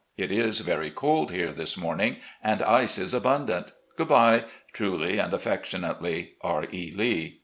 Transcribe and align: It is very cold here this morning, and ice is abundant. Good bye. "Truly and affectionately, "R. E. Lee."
It 0.17 0.31
is 0.31 0.61
very 0.61 0.89
cold 0.89 1.29
here 1.31 1.51
this 1.51 1.77
morning, 1.77 2.17
and 2.43 2.63
ice 2.63 2.97
is 2.97 3.13
abundant. 3.13 3.71
Good 3.97 4.07
bye. 4.07 4.45
"Truly 4.73 5.19
and 5.19 5.31
affectionately, 5.31 6.37
"R. 6.43 6.65
E. 6.73 6.91
Lee." 6.95 7.39